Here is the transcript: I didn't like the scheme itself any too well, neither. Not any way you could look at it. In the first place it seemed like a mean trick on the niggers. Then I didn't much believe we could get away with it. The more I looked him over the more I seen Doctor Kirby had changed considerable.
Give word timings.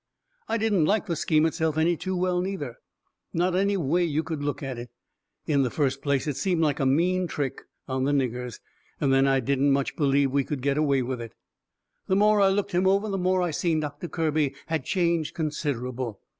I 0.49 0.57
didn't 0.57 0.85
like 0.85 1.05
the 1.05 1.15
scheme 1.15 1.45
itself 1.45 1.77
any 1.77 1.95
too 1.95 2.15
well, 2.15 2.41
neither. 2.41 2.77
Not 3.33 3.55
any 3.55 3.77
way 3.77 4.03
you 4.03 4.23
could 4.23 4.41
look 4.41 4.63
at 4.63 4.79
it. 4.79 4.89
In 5.45 5.61
the 5.61 5.69
first 5.69 6.01
place 6.01 6.25
it 6.25 6.37
seemed 6.37 6.63
like 6.63 6.79
a 6.79 6.87
mean 6.87 7.27
trick 7.27 7.61
on 7.87 8.05
the 8.05 8.11
niggers. 8.11 8.61
Then 8.99 9.27
I 9.27 9.39
didn't 9.39 9.69
much 9.69 9.95
believe 9.95 10.31
we 10.31 10.43
could 10.43 10.63
get 10.63 10.79
away 10.79 11.03
with 11.03 11.21
it. 11.21 11.35
The 12.07 12.15
more 12.15 12.41
I 12.41 12.47
looked 12.49 12.71
him 12.71 12.87
over 12.87 13.07
the 13.09 13.19
more 13.19 13.43
I 13.43 13.51
seen 13.51 13.81
Doctor 13.81 14.07
Kirby 14.07 14.55
had 14.65 14.85
changed 14.85 15.35
considerable. 15.35 16.19